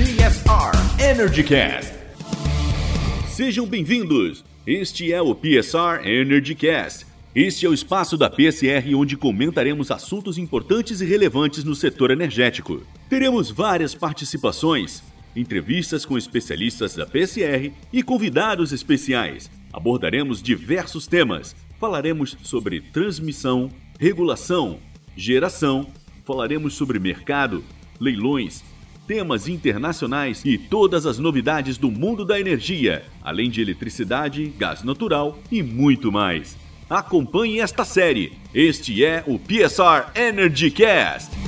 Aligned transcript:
PSR 0.00 1.04
EnergyCast. 1.10 1.92
Sejam 3.28 3.66
bem-vindos. 3.66 4.42
Este 4.66 5.12
é 5.12 5.20
o 5.20 5.34
PSR 5.34 6.08
EnergyCast. 6.08 7.06
Este 7.34 7.66
é 7.66 7.68
o 7.68 7.74
espaço 7.74 8.16
da 8.16 8.30
PSR 8.30 8.94
onde 8.94 9.14
comentaremos 9.14 9.90
assuntos 9.90 10.38
importantes 10.38 11.02
e 11.02 11.04
relevantes 11.04 11.64
no 11.64 11.74
setor 11.74 12.10
energético. 12.10 12.80
Teremos 13.10 13.50
várias 13.50 13.94
participações, 13.94 15.02
entrevistas 15.36 16.06
com 16.06 16.16
especialistas 16.16 16.94
da 16.94 17.04
PSR 17.04 17.70
e 17.92 18.02
convidados 18.02 18.72
especiais. 18.72 19.50
Abordaremos 19.70 20.42
diversos 20.42 21.06
temas. 21.06 21.54
Falaremos 21.78 22.38
sobre 22.42 22.80
transmissão, 22.80 23.70
regulação, 23.98 24.78
geração, 25.14 25.88
falaremos 26.24 26.72
sobre 26.72 26.98
mercado, 26.98 27.62
leilões, 28.00 28.64
temas 29.10 29.48
internacionais 29.48 30.40
e 30.44 30.56
todas 30.56 31.04
as 31.04 31.18
novidades 31.18 31.76
do 31.76 31.90
mundo 31.90 32.24
da 32.24 32.38
energia, 32.38 33.04
além 33.24 33.50
de 33.50 33.60
eletricidade, 33.60 34.52
gás 34.56 34.84
natural 34.84 35.36
e 35.50 35.64
muito 35.64 36.12
mais. 36.12 36.56
Acompanhe 36.88 37.58
esta 37.58 37.84
série. 37.84 38.34
Este 38.54 39.04
é 39.04 39.24
o 39.26 39.36
PSR 39.36 40.12
Energy 40.14 40.70
Cast. 40.70 41.39